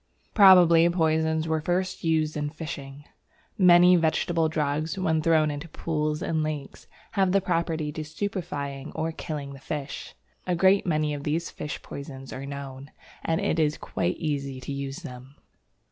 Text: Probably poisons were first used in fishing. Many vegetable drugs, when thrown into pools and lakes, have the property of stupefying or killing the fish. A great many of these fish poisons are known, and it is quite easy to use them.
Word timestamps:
Probably 0.33 0.89
poisons 0.89 1.47
were 1.47 1.61
first 1.61 2.03
used 2.03 2.35
in 2.35 2.49
fishing. 2.49 3.05
Many 3.55 3.95
vegetable 3.95 4.49
drugs, 4.49 4.97
when 4.97 5.21
thrown 5.21 5.51
into 5.51 5.67
pools 5.69 6.23
and 6.23 6.41
lakes, 6.41 6.87
have 7.11 7.33
the 7.33 7.39
property 7.39 7.93
of 7.95 8.07
stupefying 8.07 8.91
or 8.95 9.11
killing 9.11 9.53
the 9.53 9.59
fish. 9.59 10.15
A 10.47 10.55
great 10.55 10.87
many 10.87 11.13
of 11.13 11.23
these 11.23 11.51
fish 11.51 11.79
poisons 11.83 12.33
are 12.33 12.47
known, 12.47 12.89
and 13.23 13.39
it 13.39 13.59
is 13.59 13.77
quite 13.77 14.17
easy 14.17 14.59
to 14.61 14.73
use 14.73 15.03
them. 15.03 15.35